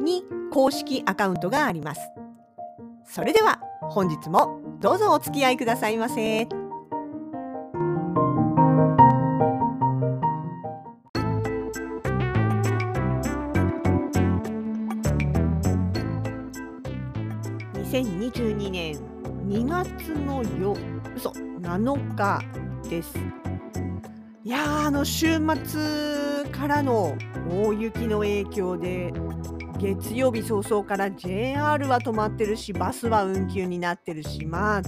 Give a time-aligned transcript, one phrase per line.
[0.00, 2.00] に公式アカウントがあります
[3.04, 6.48] それでは本日もどうぞお付き合いくださいませ。
[17.90, 18.94] 2022年
[19.48, 20.76] 2月のよ
[21.16, 22.40] 嘘7日
[22.88, 23.18] です
[24.44, 27.18] いやーあの週末からの
[27.50, 29.12] 大雪の影響で
[29.80, 34.82] 月曜日早々から JR は止まってるしバスは運休になってるしまあ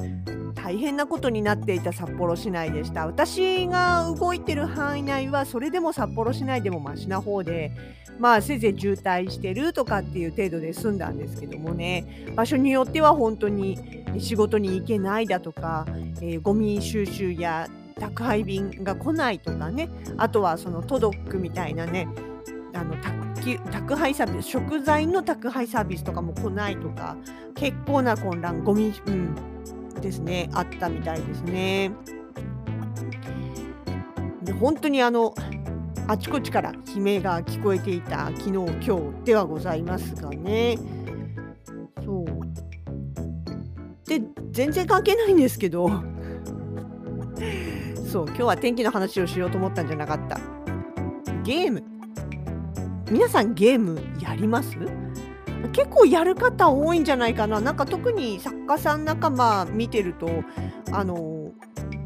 [0.55, 3.07] 大変なことになっていた札幌市内でした。
[3.07, 7.73] 私が動いてる範囲内はそれでも札幌市内でもマシな方で
[8.19, 12.27] まあせいぜい渋滞してるとかっていう程度で済んだんですけどもね。
[12.37, 15.87] 場所によっては本当に仕事に行けないだとか、
[16.21, 17.67] えー、ゴミ収集や
[17.99, 19.89] 宅配便が来ないとかね。
[20.19, 22.07] あとはそのトドックみたいなね
[22.75, 23.32] あの宅
[23.97, 27.17] 配サービス食材の宅配サービスとかも来ないとか
[27.55, 29.35] 結構な混乱ゴミ、うん、
[30.01, 30.49] ですね。
[30.53, 31.91] あったみたいですね。
[34.43, 35.35] で本当にあの
[36.09, 38.67] あちこちから悲鳴が聞こえていた昨日今
[39.21, 40.79] 日ではございますがね。
[42.05, 42.27] そう。
[44.09, 44.21] で
[44.51, 45.89] 全然関係ないんですけど。
[48.13, 50.39] そう今日は天気の話をしようと思ったんじゃなかった。
[51.45, 51.92] ゲーム。
[53.13, 54.75] 皆さんゲームやります？
[55.75, 57.61] 結構やる方多いんじゃないかな。
[57.61, 60.31] なんか特に作家さん仲間見てると
[60.91, 61.51] あの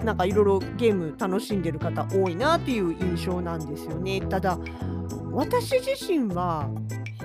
[0.02, 4.20] なんかいろいろゲーム楽しんでる方多いなっていう印象なんですよね。
[4.20, 4.58] ただ
[5.30, 6.68] 私自身は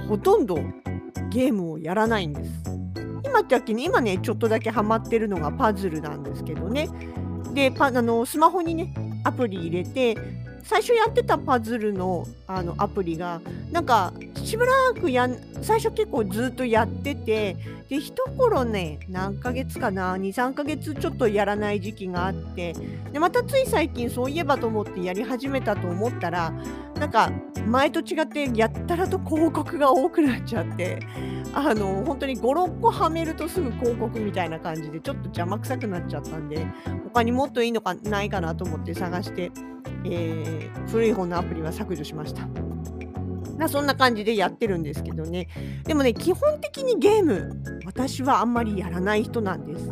[0.07, 0.57] ほとんど
[1.31, 2.51] ゲームをやらないんです。
[3.25, 6.88] 今ってきに今ねちょっとだけハマってるのがパズルなんですけどね。
[7.55, 10.16] でパあのスマホにねアプリ入れて
[10.63, 13.41] 最初やってたパズルのあのアプリが
[13.72, 17.55] なんかしばらくやん最初結構ずっとやってて
[17.89, 22.73] で一頃ね何ヶ月かな23ヶ月ちょっとやらない時期があって
[23.11, 26.53] でまたつい最近そういえばと思ってやり始めたと思ったら
[27.01, 27.31] なんか
[27.66, 31.00] 前と違ってやったらと広告が多くなっちゃって
[31.51, 36.63] あの本当に56個はめるとすぐ広告みたいな感じでちょっと邪魔くさくなっちゃったんで
[37.06, 39.51] 他にもっといいのかないかなと思って探して、
[40.06, 42.47] えー、古い方のアプリは削除しました。
[43.57, 45.47] なそんな感じでやってるんですけどね
[45.84, 49.90] でもね基本的にゲーム私はあんまりやらない人なんです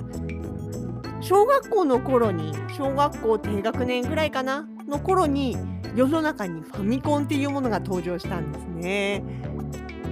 [1.21, 5.57] 小学校の頃に小学校低学年ぐらいかなの頃に
[5.95, 9.23] 世の中にファミコンっていうものが登場したんですね。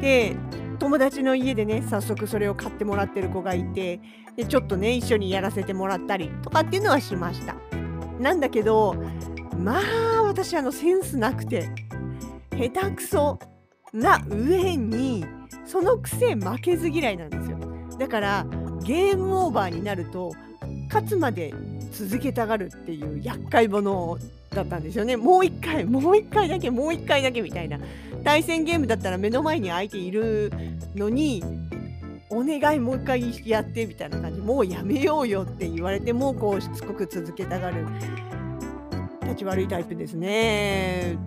[0.02, 0.36] で
[0.80, 4.00] 友達の家でね早速それを買ってもらってる子がいて
[4.36, 7.56] でちょっとね一緒にやらせてもらったりとかっていうのはしました。
[8.20, 8.96] なんだけど
[9.58, 11.70] まあ私あのセンスなくて
[12.52, 13.40] 下手くそ
[13.94, 15.26] な上に
[15.66, 17.58] そのくせ負けず嫌いなんですよ。
[17.98, 18.46] だから
[18.84, 20.32] ゲームオーバーになると
[20.88, 21.54] 勝つまで
[21.92, 24.18] 続けたがるっていう厄介者
[24.50, 25.18] だったんですよね。
[25.18, 27.80] もう一回もう一回だけもう一回だけみたいな。
[28.24, 30.52] 対戦ゲームだったら目の前に相手いる
[30.96, 31.44] のに
[32.30, 34.42] お願いもう一回やってみたいな感じ。
[34.42, 37.86] もうやめようよって言われてもこうしつこく続けたがる
[39.24, 41.18] 立ち悪いタイプですね。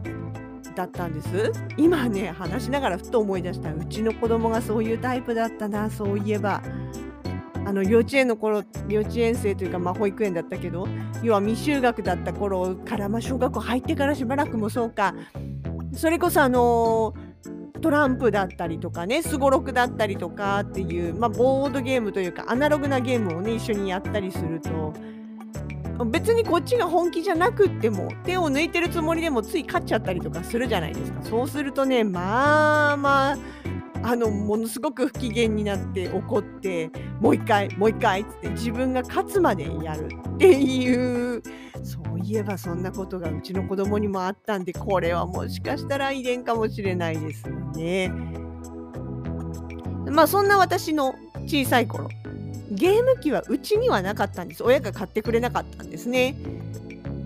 [0.74, 1.52] だったんです。
[1.76, 3.72] 今ね話しながらふと思い出した。
[3.72, 6.62] うちの子供がそういうタイプだったなそういえば。
[7.70, 10.88] あの幼稚園の頃幼稚園生というか、まあ、保育園だったけど
[11.22, 15.14] 要は未就学だった頃から、まあ、小学校入ってからしばらくもそうか。
[15.92, 17.14] それこそあの
[17.80, 24.92] トランプだったりとかねすごろくだったりとかっていう、まあ、ボードゲームというかアナログなゲームをね一緒にやったりすると。
[26.06, 31.22] 別にこっちが本気じゃなくっても手を抜いてるつもりでもつい勝っちゃったりとかするじゃないですか。
[31.22, 33.59] そうするとねまあまあ
[34.02, 41.42] あのものすごく不機嫌になって怒ってもう一回もう一回っつって自分が勝つまでやるっていう
[41.82, 48.12] そういえばそんなことがうちの子供にもあったんでこれはもしかしたら遺伝かもしれないですよね。
[50.10, 51.14] まあそんな私の
[51.46, 52.08] 小さい頃
[52.70, 56.36] ゲーム機はうちにはなかったんです親が買ってくれなかったんですね。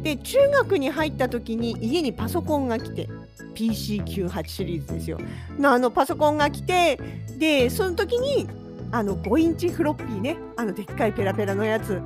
[0.03, 3.09] で中学に入った時に家にパソコンが来て
[3.55, 5.19] PC98 シリーズですよ。
[5.59, 6.99] のあのパソコンが来て
[7.39, 8.49] でその時に
[8.91, 12.01] あの5インチフロッピーねあのでっかいペラペラのやつ。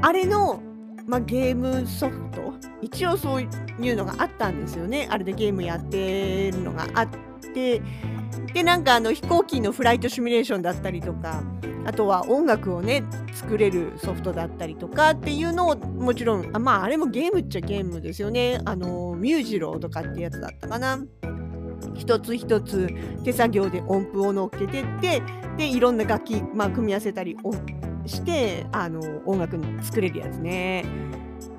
[0.00, 0.62] あれの、
[1.06, 2.52] まあ、ゲームソフト？
[2.80, 3.46] 一応そうい
[3.90, 5.08] うのがあったんですよね。
[5.10, 7.18] あれでゲームやってるのがあって
[8.52, 11.42] でなんかあの飛行機のフライトシミュレーションだったりとか
[11.84, 13.02] あとは音楽をね
[13.32, 18.60] 作れるソフトだったりとかっていうのをもちろんあまああれもゲームっちゃゲームですよね。
[18.64, 20.98] あのミュージローとかってやつだったかな。
[21.94, 22.88] 一つ一つ
[23.24, 25.22] 手作業で音符を乗っけてって
[25.56, 27.36] でいろんな楽器、まあ、組み合わせたり
[28.06, 30.84] してあの音楽作れるやつね。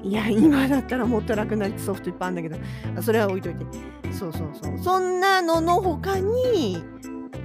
[0.03, 3.01] いや今だったらもっと楽なソフトいっぱいあるんだけど。
[3.01, 3.65] それは置いといて。
[4.11, 4.77] そうそうそう。
[4.79, 6.81] そんなのの他に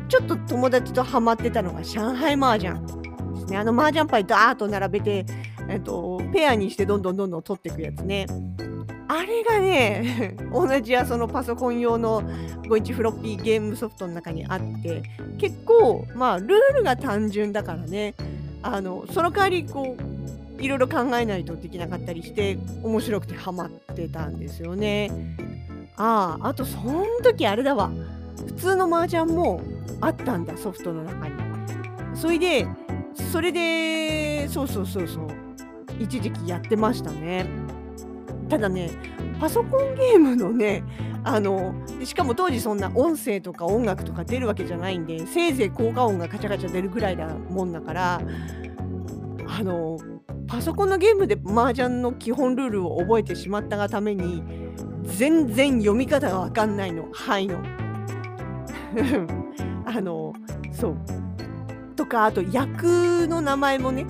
[0.09, 2.75] ちょっと友達とハマってたのが上海麻雀。
[3.35, 3.56] ですね。
[3.59, 5.27] あの麻雀牌ダーッと並べて、
[5.69, 8.27] えっと、ペアにしてどんどんどんどん取っていくやつね。
[9.07, 12.23] あれがね、 同じやそのパソコン用の
[12.62, 15.03] 5インチフロッピーゲームソフトの中にあって、
[15.39, 18.15] 結構、まあ、ルールが単純だからね、
[18.62, 20.13] あのその代わり、こう、
[20.64, 25.11] いろいろ考えないとできなかったりして、面白くてハマってたんですよね。
[25.96, 27.90] ああ、あと、その時あれだわ。
[28.46, 29.61] 普通の麻雀も
[30.00, 31.34] あったんだソフトの中に。
[32.14, 32.66] それで
[33.32, 35.26] それでそうそうそうそう
[35.99, 37.46] 一時期やってましたね。
[38.49, 38.90] ただね
[39.40, 40.84] パソコンゲームのね
[41.25, 41.75] あの
[42.05, 48.20] しかも当時そんな音声とか音楽とか出るわけじゃないんでせいぜい効果音がカチャカチャ出るぐらいなもんだから
[49.46, 49.99] あの
[50.55, 54.41] パソコンのゲームで麻雀の基本ルールを覚えてしまったがために
[55.03, 57.61] 全然読み方が分かんないの「はいの」
[59.85, 60.33] あの
[60.71, 60.97] そう。
[61.97, 64.06] とかあと役の名前もね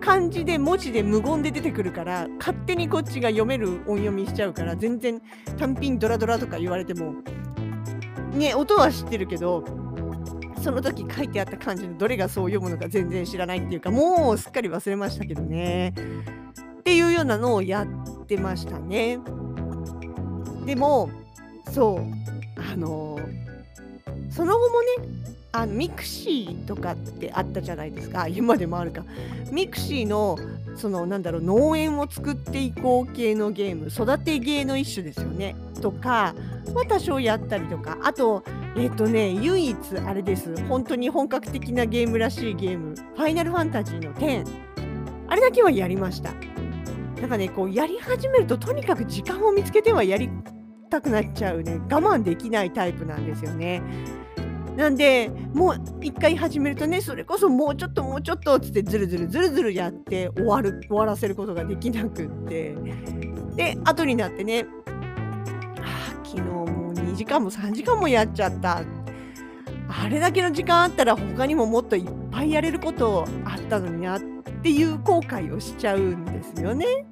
[0.00, 5.20] 漢字で文字で無言で出てくるから勝手にこっちが読める音読みしちゃうから全然
[5.58, 7.16] 単品ドラドラとか言われても
[8.32, 9.62] ね音は知ってるけど
[10.62, 15.92] その時書いてあった漢字のどれがそう読むのか全然知らないっていうかもうすっかり忘れましたけどね。
[16.80, 19.18] っていうようなのをやってましたね。
[20.64, 21.10] でも
[21.72, 23.18] そうあの
[24.30, 24.86] その後もね
[25.50, 28.28] あの mixi とかってあったじゃないですか。
[28.28, 29.04] 今でもあるか。
[29.50, 30.38] mixi の
[30.76, 35.56] そのなんだろう農園を作っていこう系のゲーム育てゲーの一種ですよね。
[35.80, 36.34] とか
[36.72, 37.98] は多少やったりとか。
[38.02, 38.44] あと
[38.76, 39.76] えっ、とね唯一
[40.06, 40.54] あれです。
[40.66, 44.46] 本当に本格的なゲームらしいゲーム「ファイナルファンタジーの10」
[45.28, 46.32] あれだけはやりました。
[47.20, 50.28] なんかねこうやり始めるととにかく時間を見つけてはやり
[50.90, 51.80] たくなっちゃうね。
[51.90, 53.82] 我慢できないタイプなんですよね。
[54.76, 62.74] なんでもう一回始めるとねそれこそもうちょっともうちょっとつってずるずるずるずるやって終わる終わらせることができなくって。
[63.54, 64.64] で後になってね
[65.82, 66.81] あ昨日も
[67.22, 68.82] 時間も3時間もやっちゃった
[69.88, 74.20] あれだけの時間あったら他にももっといっぱいやれることあったのになっ
[74.62, 77.06] ていう後悔をしちゃうんですよね。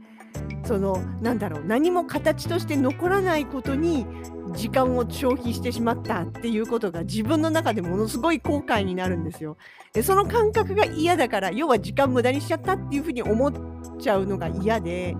[0.64, 4.04] そのなんだろう何も形として残らないことに
[4.52, 9.56] 時間を消費してしまったっていうことが自分の中でものすごい後悔になるんですよ。
[9.92, 13.52] でその感覚が嫌だから要は時間無駄にしちゃったっていうふうに思っ
[14.00, 15.16] ちゃうのが嫌で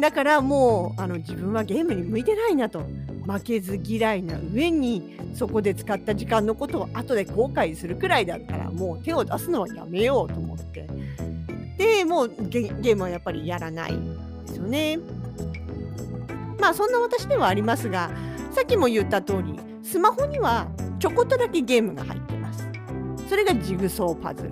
[0.00, 2.84] だからもうあの自分はゲームに向いてないなと
[3.26, 10.86] 負けず嫌いな上にそこで使った時間のことを後で後悔するくらいだったらもう手を出すのはやめようと思って
[11.78, 13.92] でもうゲームはやっぱりやらない
[14.46, 14.98] ですよね。
[16.60, 18.10] まあそんな私ではありますが
[18.52, 22.68] さっきも言った通りスマホにはちょこっとだけゲームが入ってます。
[23.28, 24.50] それがジグソーパズル。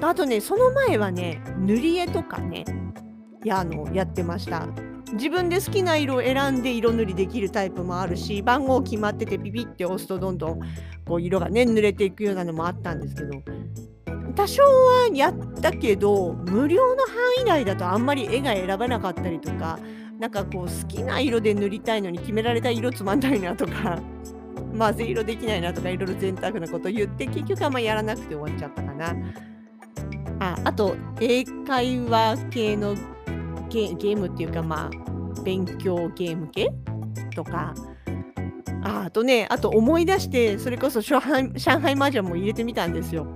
[0.00, 2.64] あとねその前はね塗り絵とかね
[3.44, 4.66] やあのやってました。
[5.12, 10.60] 自分で好きな色を選んで色塗りできるタイプもあるし番号決まっててビビって押すとどんどん
[11.04, 13.42] こう色がね塗れていくようなのもあったんですけど
[14.34, 19.78] 多少はやったけど無料の範囲内だとあんまり絵が選べなかったりとか
[20.18, 24.00] なんかこう好きな色で塗りたいのに決められた色つまんないなとか
[24.78, 29.14] 混ぜ色できないなとかいろいろ贅沢なこと言って結局あんまやらなくて終わっちゃったかな。
[30.40, 32.96] ああと英会話系の
[33.72, 36.70] ゲゲームっていうかまあ勉強ゲーム系
[37.34, 37.74] とか
[38.84, 43.26] ああとねあと思い出してそれこそ上海上海麻雀も入れてみたんですよ。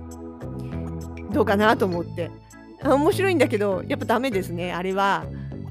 [1.31, 2.31] どうかなと思って。
[2.83, 4.73] 面白いんだけど、やっぱダメですね。
[4.73, 5.25] あれは、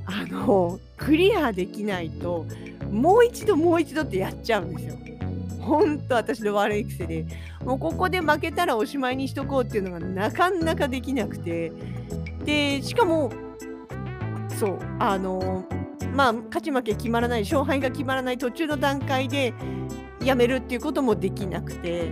[0.06, 2.46] あの、クリアできないと、
[2.90, 4.96] もう一度もう一度ってやっちゃうんですよ。
[5.60, 7.26] ほんと私の悪い癖で、
[7.64, 11.72] もうここで負けたらおしまいにしとこうっていうのがなかなかできなくて、
[12.44, 13.32] で、しかも、
[14.58, 15.64] そう、あの、
[16.14, 19.52] まあ、勝ち負け決まらない勝敗が決まらない途中の段階で
[20.24, 22.10] やめるっていうこともできなくて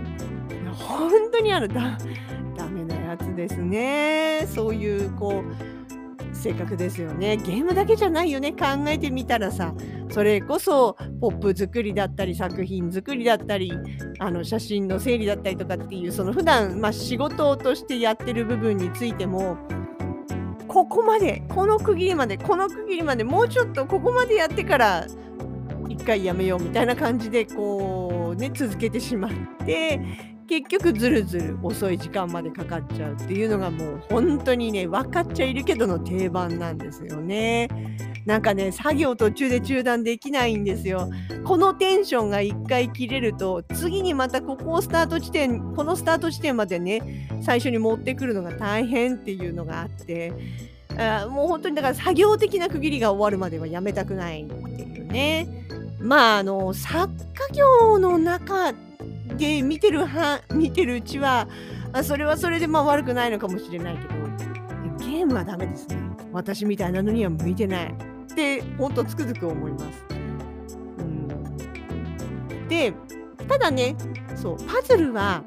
[0.73, 1.97] 本当にあのだ
[2.55, 4.47] ダメなやつですね。
[4.47, 7.37] そういうこう性格ですよね。
[7.37, 8.51] ゲームだけじゃないよね。
[8.51, 9.73] 考えてみたらさ
[10.09, 13.73] それこそポップ作りだったり作品作りだったり
[14.19, 19.57] あの写真の整理だったりとかっていうその普段まあ仕事としてやってる部分についても
[20.75, 25.07] ここまでこの区切りまでこの区切りまでもうちょっとここまでやってから
[25.87, 29.31] 一回やめようみたいな感じでこうね続けてしまっ
[29.65, 30.01] て
[30.47, 37.67] 結局ずるずる遅い時間までかかっちゃうっていうのがもう本当にね分かっちゃいるけどの定番なんですよね。
[38.25, 41.09] なんかね作業途中で中断できないんですよ。
[41.43, 50.33] このテンションが1回切れると次にまたここをスタート地点このスタート地点までね最初に持ってくるのが大変っていうのがあって
[50.97, 55.47] あもう本当にだから作業的な区切りが終わるまではやめたくないっていうね。
[55.99, 57.13] まああの作
[57.49, 58.73] 家業の中
[59.37, 61.47] で見てるは見てるうちは
[61.93, 64.09] あそれはそれでまあ悪くないのかもしれないけど
[64.97, 65.97] ゲームはダメですね。
[66.31, 70.05] 私みたいなのには向いてないってほんとつくづく思います、
[70.99, 72.93] うん、で
[73.47, 73.95] ただね
[74.35, 75.43] そうパズルは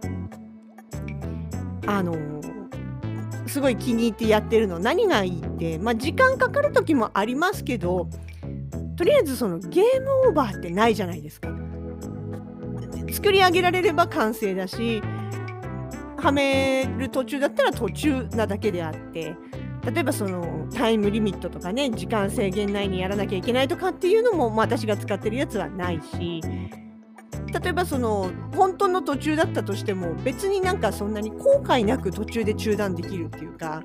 [1.87, 2.16] あの
[3.47, 4.78] すごい気に入ってやってるの。
[4.78, 8.09] 何がいいってまあ時間かかる時もありますけど
[8.97, 11.49] とりあえずそのゲームオーバーってないじゃないですか。
[13.11, 15.03] 作り上げられれば完成だし
[16.17, 19.37] はめる途中だったら途中なだけであって
[19.93, 33.83] 例えばそのタイムリミットとかね時間制限内にやらなきゃいけないとかっていうのも、まあ、私が使ってるやつはないし例えばその本当の途中だったとしても別になんかそんなに後悔なく途中で中断できるっていうか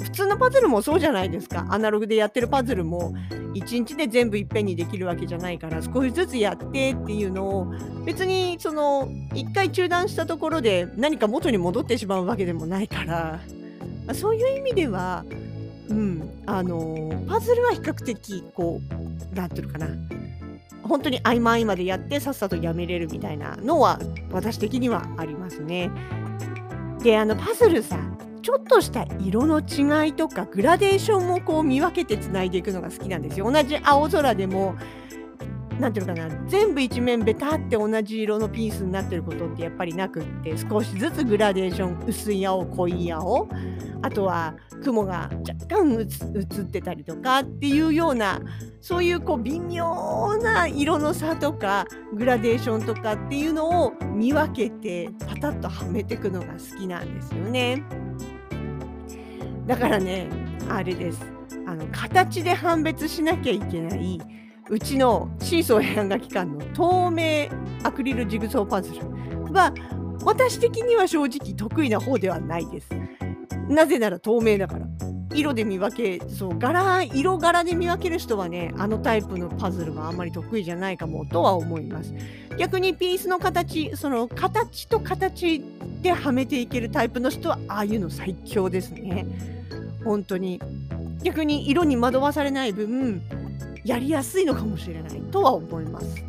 [0.00, 3.14] 普通のパズルもそうじゃないですかアナログでやってるパズルも
[3.54, 7.66] 1日で全部いっぺんにできるわけじゃないから少しずつやってっていうのを
[8.04, 13.40] 別にその1回中断したところで何か元に戻ってしまうわけでもないから
[14.14, 15.24] そういう意味では、
[15.88, 19.88] うん、あのパズルは比較的こう何ていうのかな
[20.82, 23.98] 本当に合間合間でやってさっさとやめれるみたいなのは
[24.30, 25.90] 私的にはありますね。
[27.02, 27.98] であのパズルさ
[28.46, 33.50] ちょっとした色の違いとかグラデーションもこう見分けてつないでいくのが好きなんですよ。
[33.50, 34.76] 同じ青空でも
[35.80, 43.48] 何ていうのかな全部一面ベタって同じ色のピースになってることってやっぱりなくって少しずつグラデーション薄い青濃い青
[44.02, 48.40] あとは雲が若干映ってたりとかっていうような
[48.80, 57.82] そういうこう微妙な色の差とかグラデーションとかっていうのを見分けてパタッとはめていくのが好きなんですよね。
[59.66, 60.28] だからね
[60.68, 61.20] あれです
[61.66, 64.20] あの形で判別しなきゃいけない
[64.68, 67.48] うちのシーソー変画機関の透明
[67.84, 69.00] アクリルジグソーパズル
[69.52, 69.72] は
[70.24, 72.88] 私的には正直得意な方ではないです。
[73.68, 74.86] なぜなら透明だから。
[75.34, 82.14] 色で見分け、そう、柄、色柄で見分ける人はね、あのタイプのパズルはあんまり得意じゃないかもとは思います。
[82.58, 85.62] 逆にピースの形、その形と形
[86.00, 89.26] ではめていけるタイプの人は、ああいうの最強ですね。
[90.04, 90.60] 本当に
[91.22, 93.20] 逆に色に惑わされない分
[93.86, 96.24] やりやすいのかもしれないとは思います。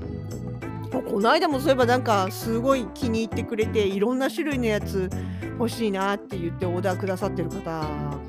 [0.92, 5.10] この間もそういえばなんかすごい気に入ってくれていろんな種類のやつ
[5.60, 7.64] 欲しいなって言ってオーダーくださってる方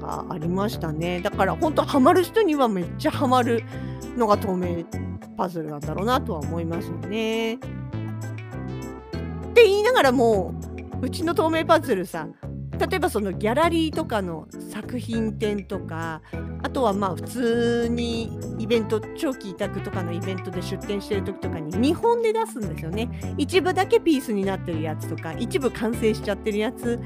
[0.01, 3.63] がありましたねだから本当ハマる人にはめっちゃハマる
[4.17, 4.85] のが透明
[5.37, 7.55] パズルなんだろうなとは思いますよね。
[7.55, 7.59] っ
[9.55, 10.53] て言いながらも
[11.01, 12.27] ううちの透明パズルさ
[12.79, 16.23] 例えばそのギャラリーとかの作品展とか
[16.63, 23.09] あとはまあ普通にイベント長期委託とかのイベントで出展してる時とかに見本で出すんですよね。
[23.37, 27.01] 一部だけピースになってるやつとか一部完成しちゃってるやつ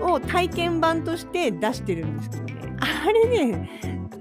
[0.00, 2.76] を体験版として出してるんですけどね。
[2.80, 3.70] あれね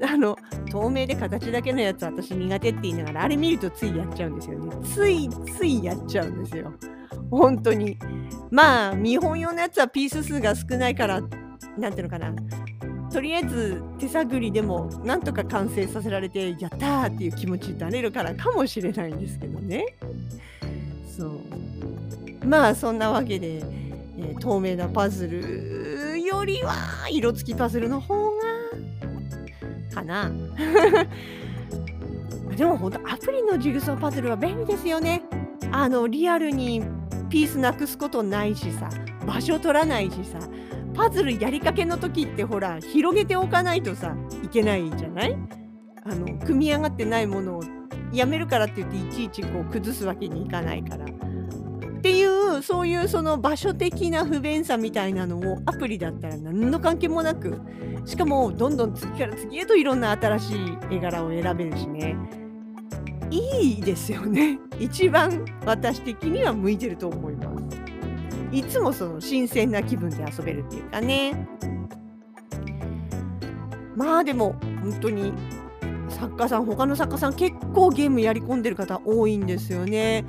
[0.03, 0.37] あの
[0.69, 4.75] 透明で形だけのやつ私苦手って言いながらあれ見るとついやっちゃうんですよね。
[4.83, 6.73] ついついやっちゃうんですよ。
[7.31, 7.97] 本当に。
[8.49, 11.21] まあ、見本用のやつはピース数が少ないから、
[11.77, 12.33] なんていうのかな。
[13.11, 19.95] とりあえず手探りでもなんとか完成させられてやったーっていう気持ちになれるからかもしれないんですけどね。
[21.17, 21.39] そう。
[22.45, 28.41] まあそんなわけで、えー、透明なパズルよりは色付きパズルの方が
[29.95, 30.31] かな。
[32.55, 35.23] でも本当アプリのジグソーパズルは便利ですよね。
[35.71, 36.83] あのリアルに
[37.29, 38.89] ピースなくすことないしさ
[39.25, 40.39] 場所取らないしさ
[40.93, 45.37] パズルやりかけの時ってほら広げておかないとさいけないじゃない？
[46.03, 47.63] あの組み上がってないものを
[48.13, 51.05] やめるからって言っていちいちこう崩すわけにいかないから。
[51.05, 51.09] っ
[52.01, 57.59] ていうそういうその場所的な不便さみたいなのをアプリだったら何の関係もなく
[58.05, 60.57] しかもどんどん次から次へといろんな新しい
[60.91, 62.15] 絵柄を選べるしね
[63.31, 64.59] いいですよね。
[64.79, 67.77] 一番私的には向いてると思います。
[68.51, 71.47] いつもその新鮮な気分で遊べるっていうかね。
[73.95, 75.33] まあでも本当に
[76.09, 80.25] 作家さん他の作家さん結構ゲームやり込んでる方多いんですよね。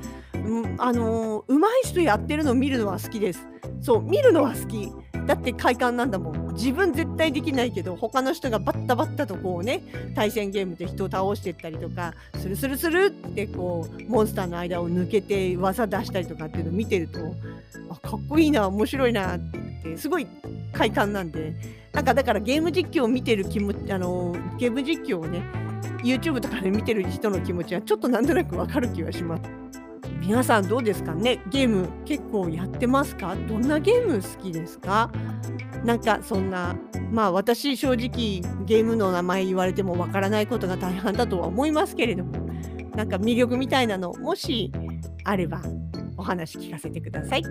[0.77, 3.47] あのー、上手い人やってるの見るのは好きです。
[3.81, 4.91] そう見るのは好き。
[5.25, 6.39] だって快感なんだもん。
[6.53, 9.81] 自分絶対できないけど他の人がバッタバッタとこうね
[10.13, 17.19] 対戦ゲームで人を倒してったりとかスルスルスルってこうモンスターの間を抜けて技出したりとかっていうのを見てると
[17.89, 19.39] あかっこいいな面白いなっ
[19.83, 20.27] てすごい
[20.73, 21.55] 快感なんで
[21.93, 25.43] なんかだからゲーム実況を見てる気持ちあのゲーム実況をね
[26.03, 29.43] YouTube とかで見てる人の気持ちはちょっとなんとなくわかる気がします。
[30.19, 31.41] 皆さんどうですかね？
[31.49, 33.35] ゲーム結構やってますか？
[33.47, 35.11] どんなゲーム好きですか？
[35.83, 36.75] なんかそんな
[37.11, 42.31] まあ私正直ゲームの名前言われてもわからないことが大半だとは思いますけれども
[42.95, 44.71] なんか魅力みたいなのもし
[45.23, 45.61] あれば
[46.17, 47.43] お話聞かせてください。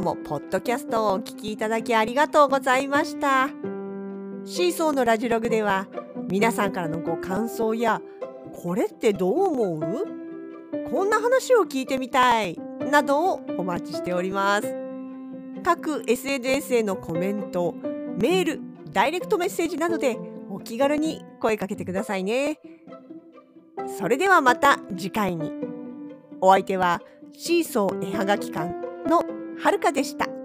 [0.00, 3.48] 日もポッドキャストをお聞きいただきありがとうございました。
[4.44, 5.86] シーソーのラジログでは
[6.28, 8.00] 皆さんからのご感想や
[8.52, 10.06] これってどう思う？
[10.90, 12.58] こんな話を聞いてみたい
[12.90, 14.74] などをお待ちしております。
[15.62, 17.74] 各 SNS へのコメント
[18.18, 18.60] メール
[18.92, 20.16] ダイレクトメッセージなどで
[20.48, 22.58] お気軽に声かけてくださいね。
[23.98, 25.52] それではまた次回に。
[26.40, 27.02] お相手は
[27.36, 28.72] シーソー絵はがき館
[29.06, 29.22] の
[29.62, 30.39] はるかでした。